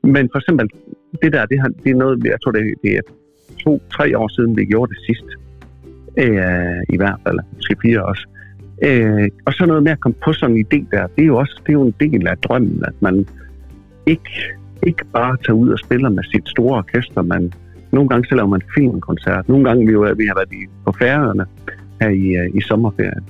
Men 0.03 0.29
for 0.33 0.39
eksempel, 0.39 0.67
det 1.23 1.33
der, 1.33 1.47
det, 1.47 1.61
har, 1.61 1.69
det 1.85 1.91
er 1.91 1.95
noget, 1.95 2.25
jeg 2.25 2.41
tror, 2.43 2.53
det, 2.53 2.75
det 2.83 2.93
er 2.97 3.03
to-tre 3.65 4.19
år 4.19 4.29
siden, 4.29 4.57
vi 4.57 4.65
gjorde 4.65 4.95
det 4.95 5.01
sidst. 5.09 5.29
Øh, 6.17 6.95
I 6.95 6.97
hvert 6.97 7.21
fald, 7.27 7.39
måske 7.55 7.77
fire 7.83 8.05
også. 8.05 8.27
Øh, 8.83 9.29
og 9.47 9.53
så 9.53 9.67
noget 9.67 9.83
med 9.83 9.93
at 9.93 10.01
komme 10.01 10.17
på 10.25 10.33
sådan 10.33 10.57
en 10.57 10.67
idé 10.67 10.89
der, 10.91 11.07
det 11.07 11.23
er 11.23 11.27
jo 11.27 11.37
også 11.37 11.61
det 11.63 11.69
er 11.69 11.73
jo 11.73 11.83
en 11.83 11.95
del 12.01 12.29
af 12.29 12.39
drømmen, 12.39 12.85
at 12.87 12.95
man 13.01 13.27
ikke 14.07 14.31
ikke 14.87 15.05
bare 15.13 15.37
tager 15.37 15.57
ud 15.57 15.69
og 15.71 15.79
spiller 15.79 16.09
med 16.09 16.25
sit 16.25 16.49
store 16.49 16.79
orkester, 16.79 17.23
Man, 17.23 17.53
nogle 17.93 18.09
gange 18.09 18.29
så 18.29 18.35
laver 18.35 18.49
man 18.49 18.63
filmkoncert. 18.75 19.49
Nogle 19.49 19.65
gange 19.65 19.87
vi, 19.87 19.93
jo, 19.93 20.01
vi 20.01 20.27
har 20.27 20.35
været 20.35 20.53
i, 20.53 20.67
på 20.85 20.93
færøerne 20.99 21.47
her 22.01 22.09
i, 22.09 22.27
øh, 22.37 22.51
i 22.55 22.61
sommerferien. 22.61 23.25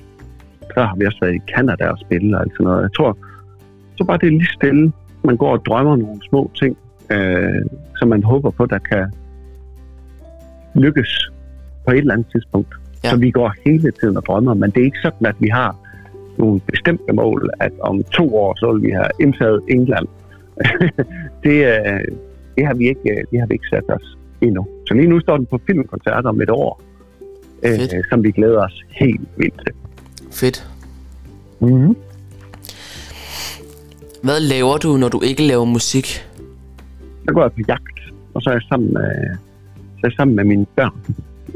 Så 0.74 0.80
har 0.82 0.96
vi 0.96 1.06
også 1.06 1.18
været 1.20 1.34
i 1.34 1.52
Canada 1.54 1.88
og 1.88 1.98
spille 1.98 2.36
og 2.36 2.42
alt 2.42 2.52
sådan 2.52 2.64
noget. 2.64 2.82
Jeg 2.82 2.92
tror, 2.96 3.18
så 3.96 4.04
bare 4.04 4.18
det 4.18 4.26
er 4.26 4.30
lige 4.30 4.56
stille. 4.58 4.92
Man 5.24 5.36
går 5.36 5.52
og 5.52 5.66
drømmer 5.66 5.96
nogle 5.96 6.20
små 6.28 6.50
ting, 6.54 6.76
øh, 7.12 7.62
som 7.96 8.08
man 8.08 8.22
håber 8.22 8.50
på, 8.50 8.66
der 8.66 8.78
kan 8.78 9.12
lykkes 10.74 11.30
på 11.86 11.90
et 11.92 11.98
eller 11.98 12.14
andet 12.14 12.26
tidspunkt. 12.32 12.74
Ja. 13.08 13.14
Så 13.14 13.20
vi 13.20 13.30
går 13.30 13.54
hele 13.66 13.90
tiden 13.90 14.16
og 14.16 14.24
drømmer, 14.26 14.54
men 14.54 14.70
det 14.70 14.80
er 14.80 14.84
ikke 14.84 15.02
sådan, 15.02 15.26
at 15.26 15.36
vi 15.38 15.48
har 15.48 15.76
nogle 16.38 16.60
bestemte 16.60 17.12
mål, 17.12 17.50
at 17.60 17.72
om 17.80 18.04
to 18.04 18.36
år, 18.36 18.54
så 18.60 18.72
vil 18.72 18.82
vi 18.82 18.90
have 18.90 19.10
indtaget 19.20 19.60
England. 19.68 20.06
det, 21.44 21.56
øh, 21.72 22.00
det, 22.56 22.66
har 22.66 22.74
vi 22.74 22.88
ikke, 22.88 23.24
det 23.30 23.40
har 23.40 23.46
vi 23.46 23.54
ikke 23.54 23.68
sat 23.70 23.84
os 23.88 24.18
endnu. 24.40 24.66
Så 24.86 24.94
lige 24.94 25.08
nu 25.08 25.20
står 25.20 25.36
den 25.36 25.46
på 25.46 25.60
filmkoncert 25.66 26.26
om 26.26 26.40
et 26.40 26.50
år, 26.50 26.82
øh, 27.62 27.78
som 28.10 28.22
vi 28.24 28.30
glæder 28.30 28.64
os 28.64 28.84
helt 28.88 29.28
vildt 29.36 29.60
til. 29.64 29.74
Fedt. 30.32 30.68
Mm-hmm. 31.60 31.96
Hvad 34.22 34.40
laver 34.40 34.76
du, 34.76 34.96
når 34.96 35.08
du 35.08 35.20
ikke 35.20 35.42
laver 35.42 35.64
musik? 35.64 36.06
Så 37.24 37.34
går 37.34 37.42
jeg 37.42 37.52
på 37.52 37.60
jagt, 37.68 37.98
og 38.34 38.42
så 38.42 38.50
er 38.50 38.54
jeg 38.54 38.62
sammen 38.68 38.92
med, 38.92 39.36
så 39.76 40.00
er 40.04 40.08
jeg 40.08 40.12
sammen 40.16 40.36
med 40.36 40.44
mine 40.44 40.66
børn. 40.76 40.96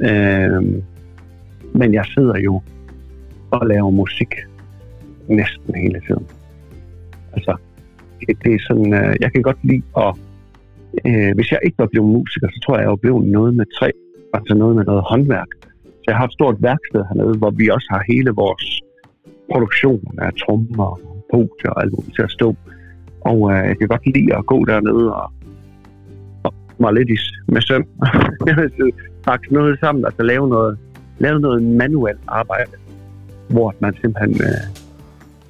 Øh, 0.09 0.83
men 1.75 1.95
jeg 1.95 2.05
sidder 2.15 2.39
jo 2.39 2.63
og 3.51 3.67
laver 3.67 3.91
musik 3.91 4.35
næsten 5.29 5.75
hele 5.75 6.01
tiden. 6.07 6.27
Altså, 7.33 7.57
det, 8.21 8.37
det 8.45 8.55
er 8.55 8.59
sådan, 8.69 8.95
øh, 8.95 9.17
jeg 9.21 9.33
kan 9.33 9.43
godt 9.43 9.59
lide 9.63 9.83
at... 9.97 10.15
Øh, 11.07 11.35
hvis 11.35 11.51
jeg 11.53 11.61
ikke 11.65 11.79
var 11.79 11.87
blevet 11.93 12.09
musiker, 12.11 12.49
så 12.49 12.61
tror 12.65 12.75
jeg, 12.75 12.83
jeg 12.83 12.91
var 12.91 13.05
blevet 13.05 13.27
noget 13.27 13.55
med 13.55 13.67
træ, 13.79 13.91
altså 14.35 14.55
noget 14.55 14.77
med 14.77 14.85
noget 14.85 15.03
håndværk. 15.11 15.51
Så 16.03 16.07
jeg 16.09 16.17
har 16.17 16.27
et 16.27 16.33
stort 16.33 16.57
værksted 16.63 17.03
hernede, 17.09 17.39
hvor 17.39 17.51
vi 17.51 17.69
også 17.69 17.89
har 17.91 18.03
hele 18.13 18.31
vores 18.31 18.83
produktion 19.53 20.19
af 20.19 20.31
trommer 20.33 20.85
og 20.85 21.01
podier 21.31 21.71
og 21.71 21.83
alt 21.83 21.93
muligt 21.93 22.15
til 22.15 22.23
at 22.23 22.31
stå. 22.31 22.57
Og 23.21 23.53
øh, 23.53 23.63
jeg 23.69 23.77
kan 23.79 23.89
godt 23.89 24.07
lide 24.07 24.37
at 24.37 24.47
gå 24.47 24.65
dernede 24.65 25.15
og, 25.15 25.33
og 26.45 26.55
mig 26.79 26.93
lidt 26.93 27.11
i, 27.11 27.19
med 27.49 27.61
søm. 27.61 27.85
Pakke 29.27 29.55
noget 29.55 29.79
sammen, 29.81 30.05
altså 30.05 30.23
lave 30.23 30.49
noget, 30.49 30.79
lave 31.23 31.41
noget 31.41 31.63
manuelt 31.63 32.21
arbejde, 32.29 32.71
hvor 33.49 33.75
man 33.81 33.93
simpelthen 34.01 34.35
øh, 34.49 34.63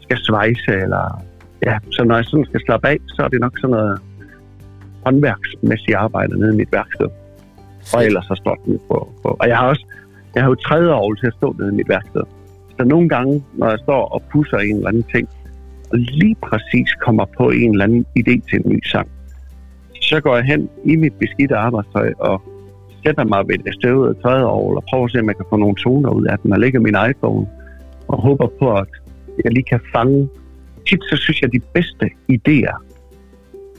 skal 0.00 0.19
svejse, 0.19 0.73
eller 0.85 1.05
ja, 1.67 1.79
så 1.91 2.05
når 2.05 2.14
jeg 2.17 2.25
sådan 2.25 2.45
skal 2.45 2.61
slappe 2.67 2.88
af, 2.88 2.99
så 3.07 3.23
er 3.23 3.29
det 3.29 3.41
nok 3.41 3.55
sådan 3.61 3.76
noget 3.76 4.00
håndværksmæssigt 5.05 5.97
arbejde 5.97 6.38
nede 6.38 6.55
i 6.55 6.57
mit 6.57 6.73
værksted. 6.73 7.09
Og 7.95 8.07
ellers 8.07 8.25
så 8.25 8.35
står 8.35 8.57
den 8.64 8.79
på, 8.88 9.12
på. 9.23 9.29
Og 9.41 9.49
jeg 9.49 9.57
har 9.57 9.67
også, 9.69 9.87
jeg 10.35 10.43
har 10.43 10.50
jo 10.50 10.55
tredje 10.55 10.93
år 10.93 11.14
til 11.14 11.26
at 11.26 11.35
stå 11.38 11.57
nede 11.59 11.73
i 11.73 11.75
mit 11.75 11.88
værksted. 11.88 12.23
Så 12.76 12.85
nogle 12.85 13.09
gange, 13.09 13.45
når 13.55 13.69
jeg 13.69 13.79
står 13.79 14.02
og 14.14 14.23
pusser 14.33 14.59
en 14.59 14.76
eller 14.76 14.88
anden 14.88 15.07
ting, 15.14 15.29
og 15.91 15.99
lige 15.99 16.37
præcis 16.43 16.88
kommer 17.00 17.25
på 17.38 17.50
en 17.50 17.71
eller 17.71 17.85
anden 17.85 18.07
idé 18.19 18.35
til 18.49 18.57
en 18.64 18.71
ny 18.73 18.81
sang, 18.85 19.09
så 20.00 20.21
går 20.21 20.37
jeg 20.37 20.45
hen 20.45 20.69
i 20.85 20.97
mit 20.97 21.12
beskidte 21.12 21.57
arbejdstøj 21.57 22.12
og 22.19 22.43
sætter 23.06 23.25
mig 23.25 23.49
ved 23.49 23.59
det 23.59 23.75
støvede 23.75 24.14
tredje 24.23 24.44
og 24.44 24.85
prøver 24.90 25.04
at 25.04 25.11
se, 25.11 25.21
om 25.21 25.28
jeg 25.28 25.37
kan 25.37 25.47
få 25.50 25.56
nogle 25.56 25.76
toner 25.76 26.11
ud 26.11 26.25
af 26.25 26.38
den, 26.38 26.52
og 26.52 26.59
lægger 26.61 26.80
min 26.80 26.97
iPhone 27.11 27.47
og 28.09 28.23
håber 28.23 28.49
på, 28.59 28.73
at 28.76 28.88
jeg 29.44 29.52
lige 29.52 29.64
kan 29.64 29.80
fange. 29.94 30.28
Tit 30.87 31.02
så 31.11 31.16
synes 31.16 31.40
jeg, 31.40 31.49
at 31.49 31.52
de 31.52 31.61
bedste 31.75 32.11
idéer, 32.32 32.76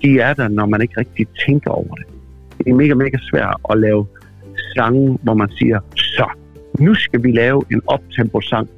de 0.03 0.19
er 0.19 0.33
der, 0.33 0.47
når 0.47 0.65
man 0.65 0.81
ikke 0.81 0.99
rigtig 0.99 1.27
tænker 1.47 1.71
over 1.71 1.95
det. 1.95 2.05
Det 2.57 2.67
er 2.71 2.75
mega, 2.75 2.93
mega 2.93 3.17
svært 3.21 3.55
at 3.69 3.77
lave 3.77 4.05
sange, 4.75 5.17
hvor 5.23 5.33
man 5.33 5.49
siger, 5.49 5.79
så, 5.95 6.27
nu 6.79 6.95
skal 6.95 7.23
vi 7.23 7.31
lave 7.31 7.63
en 7.71 7.81
optempo-sang, 7.87 8.69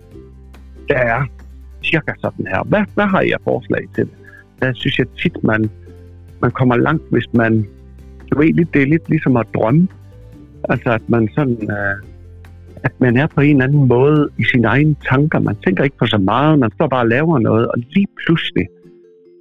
der 0.89 0.97
er 0.97 1.21
cirka 1.83 2.11
sådan 2.19 2.47
her. 2.47 2.63
Hvad, 2.63 2.83
hvad 2.93 3.05
har 3.05 3.21
jeg 3.21 3.37
forslag 3.43 3.83
til 3.95 4.03
det? 4.03 4.13
Der 4.61 4.73
synes 4.73 4.99
jeg 4.99 5.07
tit, 5.21 5.43
man, 5.43 5.69
man 6.41 6.51
kommer 6.51 6.77
langt, 6.77 7.03
hvis 7.11 7.33
man... 7.33 7.65
Du 8.31 8.39
ved, 8.39 8.65
det 8.73 8.81
er 8.81 8.85
lidt 8.85 9.09
ligesom 9.09 9.37
at 9.37 9.47
drømme. 9.55 9.87
Altså, 10.69 10.89
at 10.89 11.09
man 11.09 11.29
sådan... 11.35 11.71
Øh, 11.71 11.95
at 12.83 12.91
man 12.99 13.17
er 13.17 13.27
på 13.27 13.41
en 13.41 13.49
eller 13.49 13.63
anden 13.63 13.87
måde 13.87 14.29
i 14.37 14.43
sine 14.43 14.67
egne 14.67 14.95
tanker. 15.09 15.39
Man 15.39 15.55
tænker 15.65 15.83
ikke 15.83 15.97
på 15.97 16.05
så 16.05 16.17
meget, 16.17 16.59
man 16.59 16.71
står 16.75 16.87
bare 16.87 17.01
og 17.01 17.07
laver 17.07 17.39
noget, 17.39 17.67
og 17.67 17.77
lige 17.77 18.07
pludselig 18.25 18.65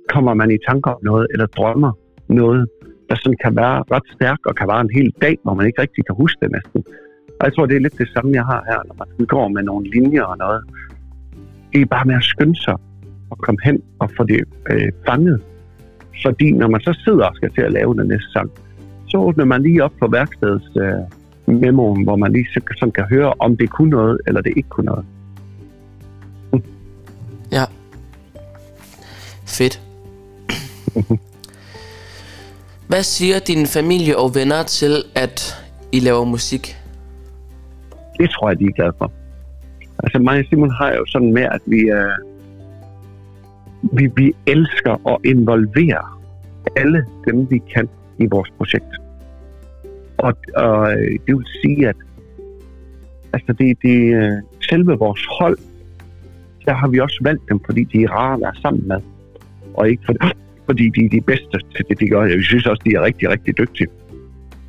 kommer 0.09 0.35
man 0.35 0.51
i 0.51 0.59
tanker 0.69 0.91
om 0.91 1.01
noget, 1.03 1.27
eller 1.33 1.47
drømmer 1.47 1.93
noget, 2.29 2.69
der 3.09 3.15
sådan 3.15 3.39
kan 3.45 3.57
være 3.57 3.85
ret 3.95 4.09
stærk, 4.15 4.39
og 4.47 4.55
kan 4.55 4.69
være 4.69 4.81
en 4.81 4.91
hel 4.95 5.13
dag, 5.23 5.39
hvor 5.43 5.55
man 5.55 5.67
ikke 5.67 5.83
rigtig 5.83 6.07
kan 6.07 6.15
huske 6.15 6.39
det 6.43 6.51
næsten. 6.53 6.85
Og 7.41 7.43
jeg 7.47 7.55
tror, 7.55 7.67
det 7.67 7.77
er 7.77 7.81
lidt 7.81 7.99
det 7.99 8.09
samme, 8.15 8.33
jeg 8.35 8.45
har 8.45 8.63
her, 8.71 8.81
når 8.89 8.95
man 8.99 9.27
går 9.27 9.49
med 9.49 9.63
nogle 9.63 9.91
linjer 9.91 10.23
og 10.23 10.39
noget. 10.39 10.63
Det 11.73 11.81
er 11.81 11.87
bare 11.87 12.05
med 12.05 12.15
at 12.15 12.23
skynde 12.23 12.57
sig 12.67 12.77
og 13.31 13.39
komme 13.39 13.61
hen 13.65 13.83
og 13.99 14.11
få 14.17 14.25
det 14.25 14.45
øh, 14.71 14.93
fanget. 15.07 15.43
Fordi 16.25 16.51
når 16.51 16.69
man 16.69 16.81
så 16.81 16.93
sidder 17.05 17.25
og 17.27 17.37
skal 17.37 17.51
til 17.51 17.63
at 17.63 17.73
lave 17.73 17.95
den 17.99 18.09
næste 18.09 18.31
sang, 18.33 18.51
så 19.15 19.19
åbner 19.19 19.45
man 19.45 19.63
lige 19.63 19.85
op 19.85 19.93
på 20.01 20.07
værkstedets 20.07 20.71
øh, 20.77 21.57
memoen, 21.61 22.05
hvor 22.05 22.17
man 22.17 22.33
lige 22.33 22.47
sådan 22.79 22.93
kan 22.93 23.05
høre, 23.05 23.33
om 23.39 23.57
det 23.57 23.71
kunne 23.71 23.91
noget, 23.91 24.21
eller 24.27 24.41
det 24.41 24.53
ikke 24.57 24.69
kunne 24.69 24.87
noget. 24.87 25.05
Ja. 27.53 27.65
Fedt. 29.47 29.81
Hvad 32.91 33.03
siger 33.03 33.39
din 33.39 33.67
familie 33.67 34.19
og 34.19 34.35
venner 34.35 34.63
til, 34.63 34.95
at 35.15 35.65
I 35.93 36.01
laver 36.01 36.25
musik? 36.25 36.77
Det 38.19 38.31
tror 38.31 38.49
jeg, 38.49 38.59
de 38.59 38.65
er 38.65 38.73
glade 38.73 38.93
for. 38.99 39.13
Altså 40.03 40.19
mig 40.19 40.39
og 40.39 40.45
Simon 40.49 40.71
har 40.71 40.93
jo 40.93 41.07
sådan 41.07 41.33
med, 41.33 41.43
at 41.43 41.61
vi, 41.67 41.81
uh, 41.93 42.17
vi, 43.99 44.11
vi 44.17 44.35
elsker 44.47 45.09
at 45.09 45.19
involvere 45.25 46.05
alle 46.77 47.07
dem, 47.27 47.51
vi 47.51 47.59
kan 47.75 47.89
i 48.19 48.27
vores 48.27 48.51
projekt. 48.59 49.04
Og, 50.27 50.35
og 50.57 50.93
øh, 50.93 51.19
det 51.27 51.33
vil 51.37 51.47
sige, 51.63 51.89
at 51.89 51.97
altså 53.33 53.53
det, 53.53 53.79
det, 53.83 53.99
øh, 54.15 54.39
selve 54.71 54.93
vores 54.99 55.25
hold, 55.39 55.59
der 56.67 56.75
har 56.75 56.89
vi 56.89 56.99
også 57.01 57.19
valgt 57.23 57.49
dem, 57.49 57.61
fordi 57.67 57.85
de 57.85 58.03
er 58.05 58.11
rare 58.11 58.35
at 58.35 58.41
være 58.41 58.55
sammen 58.63 58.89
med. 58.89 59.01
Og 59.75 59.89
ikke 59.89 60.03
fordi, 60.07 60.19
fordi 60.69 60.85
de 60.97 61.05
er 61.05 61.11
de 61.11 61.21
bedste 61.21 61.59
til 61.75 61.85
det, 61.89 62.01
de 62.01 62.09
gør. 62.09 62.25
Jeg 62.25 62.43
synes 62.43 62.67
også, 62.67 62.83
de 62.87 62.95
er 62.95 63.03
rigtig, 63.03 63.29
rigtig 63.29 63.59
dygtige. 63.59 63.89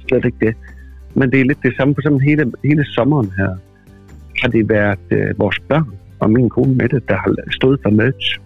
Slet 0.07 0.25
ikke 0.25 0.45
det. 0.45 0.55
Men 1.13 1.31
det 1.31 1.39
er 1.41 1.45
lidt 1.45 1.63
det 1.63 1.75
samme 1.77 1.95
For 1.95 2.01
sådan 2.01 2.21
hele, 2.21 2.51
hele 2.63 2.85
sommeren 2.85 3.31
her. 3.38 3.51
Har 4.41 4.50
det 4.50 4.69
været 4.69 5.05
øh, 5.12 5.39
vores 5.39 5.59
børn 5.59 5.89
og 6.19 6.31
min 6.31 6.50
kone 6.50 6.75
Mette, 6.75 7.01
der 7.07 7.15
har 7.15 7.51
stået 7.51 7.79
for 7.83 7.89
merch. 7.89 8.39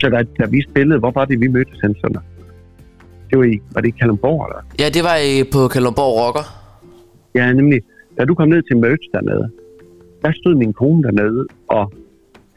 Så 0.00 0.08
da, 0.08 0.22
da 0.40 0.46
vi 0.50 0.62
spillede, 0.62 0.98
hvor 0.98 1.10
var 1.10 1.24
det, 1.24 1.40
vi 1.40 1.48
mødtes 1.48 1.80
hen 1.82 1.94
sådan? 2.00 2.35
Det 3.30 3.38
var 3.38 3.44
i, 3.44 3.60
var 3.72 3.80
det 3.80 3.88
i 3.88 3.94
Kalundborg, 4.00 4.46
eller? 4.46 4.62
Ja, 4.78 4.88
det 4.88 5.02
var 5.04 5.16
i, 5.16 5.44
på 5.52 5.68
Kalundborg 5.68 6.12
Rocker. 6.20 6.46
Ja, 7.34 7.52
nemlig. 7.52 7.80
Da 8.18 8.24
du 8.24 8.34
kom 8.34 8.48
ned 8.48 8.62
til 8.62 8.76
merch 8.76 9.02
dernede, 9.12 9.50
der 10.22 10.32
stod 10.32 10.54
min 10.54 10.72
kone 10.72 11.02
dernede 11.02 11.46
og 11.68 11.92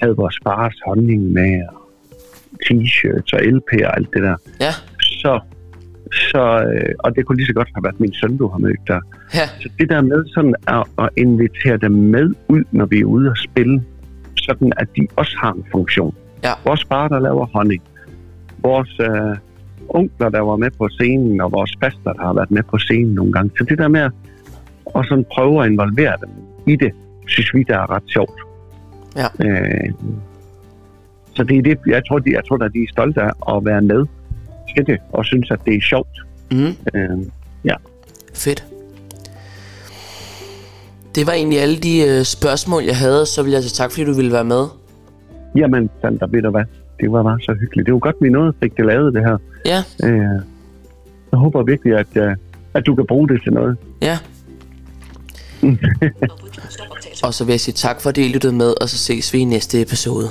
havde 0.02 0.16
vores 0.16 0.38
fars 0.44 0.76
honning 0.86 1.22
med, 1.32 1.62
og 1.72 1.90
t-shirts 2.66 3.30
og 3.34 3.40
LP 3.42 3.70
og 3.86 3.98
alt 3.98 4.10
det 4.14 4.22
der. 4.24 4.36
Ja. 4.60 4.74
Så, 5.02 5.40
så 6.12 6.42
øh, 6.74 6.96
og 7.00 7.16
det 7.16 7.26
kunne 7.26 7.38
lige 7.38 7.48
så 7.48 7.54
godt 7.54 7.70
have 7.74 7.84
været 7.84 8.00
min 8.00 8.14
søn, 8.14 8.38
du 8.38 8.48
har 8.48 8.58
mødt 8.58 8.80
der. 8.88 9.00
Ja. 9.34 9.48
Så 9.62 9.70
det 9.80 9.90
der 9.90 10.02
med 10.02 10.26
sådan 10.36 10.56
at, 10.68 10.84
at 10.98 11.10
invitere 11.18 11.78
dem 11.78 11.92
med 11.92 12.34
ud, 12.48 12.64
når 12.72 12.86
vi 12.86 13.00
er 13.00 13.06
ude 13.06 13.30
og 13.30 13.38
spille, 13.38 13.84
sådan 14.36 14.74
at 14.78 14.88
de 14.96 15.08
også 15.16 15.38
har 15.42 15.54
en 15.54 15.66
funktion. 15.72 16.16
Ja. 16.44 16.54
Vores 16.66 16.86
far, 16.90 17.08
der 17.08 17.20
laver 17.20 17.46
honning. 17.46 17.82
Vores 18.58 19.00
øh, 19.00 19.38
onkler, 19.90 20.30
der 20.30 20.40
var 20.40 20.56
med 20.56 20.72
på 20.78 20.88
scenen, 20.90 21.42
og 21.42 21.52
vores 21.52 21.72
faster, 21.84 22.14
der 22.14 22.24
har 22.24 22.34
været 22.34 22.52
med 22.52 22.64
på 22.64 22.78
scenen 22.78 23.14
nogle 23.14 23.34
gange. 23.34 23.52
Så 23.58 23.64
det 23.70 23.78
der 23.78 23.88
med 23.88 24.02
at 24.96 25.06
sådan 25.10 25.26
prøve 25.34 25.64
at 25.64 25.72
involvere 25.72 26.16
dem 26.22 26.30
i 26.68 26.76
det, 26.76 26.92
synes 27.28 27.54
vi, 27.54 27.64
der 27.68 27.78
er 27.78 27.90
ret 27.90 28.04
sjovt. 28.08 28.40
Ja. 29.16 29.28
Øh, 29.46 29.94
så 31.36 31.44
det 31.44 31.58
er 31.58 31.62
det, 31.62 31.80
jeg 31.88 32.02
tror, 32.08 32.20
de, 32.20 32.32
jeg 32.32 32.46
tror, 32.48 32.64
at 32.64 32.74
de 32.74 32.80
er 32.80 32.88
stolte 32.92 33.22
af 33.22 33.58
at 33.58 33.66
være 33.66 33.82
med 33.82 34.06
til 34.76 34.88
det, 34.88 34.98
og 35.14 35.26
synes, 35.26 35.52
at 35.52 35.60
det 35.66 35.76
er 35.76 35.82
sjovt. 35.82 36.26
Mm. 36.52 36.76
Øh, 36.94 37.18
ja. 37.66 37.76
Fedt. 38.34 38.66
Det 41.16 41.28
var 41.28 41.34
egentlig 41.34 41.60
alle 41.62 41.78
de 41.78 42.02
øh, 42.08 42.24
spørgsmål, 42.24 42.84
jeg 42.84 42.98
havde. 42.98 43.26
Så 43.26 43.44
vil 43.44 43.52
jeg 43.52 43.64
sige 43.64 43.84
tak, 43.84 43.92
fordi 43.92 44.06
du 44.06 44.14
ville 44.14 44.32
være 44.32 44.44
med. 44.44 44.66
Jamen, 45.56 45.90
Sandra, 46.02 46.28
ved 46.32 46.42
du 46.42 46.52
hvad? 46.52 46.64
Det 47.00 47.12
var 47.12 47.24
bare 47.24 47.40
så 47.42 47.54
hyggeligt. 47.60 47.86
Det 47.86 47.94
var 47.94 48.00
godt, 48.00 48.16
vi 48.22 48.30
nåede 48.30 48.54
fik 48.64 48.78
det 48.78 48.86
lavet, 48.86 49.14
det 49.14 49.22
her. 49.22 49.38
Ja. 49.66 49.84
Øh, 50.04 50.42
jeg 51.32 51.40
håber 51.40 51.64
virkelig, 51.64 51.94
at, 51.94 52.08
uh, 52.16 52.36
at 52.74 52.86
du 52.86 52.96
kan 52.96 53.06
bruge 53.08 53.30
det 53.30 53.42
til 53.44 53.54
noget. 53.54 53.78
Ja. 54.02 54.18
og 57.24 57.34
så 57.34 57.46
vil 57.46 57.54
jeg 57.54 57.60
sige 57.60 57.74
tak, 57.74 58.02
fordi 58.02 58.26
I 58.26 58.34
lyttede 58.34 58.54
med, 58.54 58.74
og 58.82 58.90
så 58.90 58.98
ses 58.98 59.34
vi 59.34 59.40
i 59.40 59.44
næste 59.44 59.82
episode. 59.82 60.28